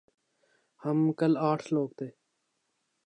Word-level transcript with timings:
ہم 0.81 0.99
کل 1.19 1.33
آٹھ 1.49 1.65
لوگ 1.73 1.89
تھے۔ 1.97 2.07